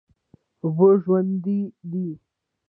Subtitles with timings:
[0.63, 1.31] اوبه ژوند
[1.91, 2.07] دی؟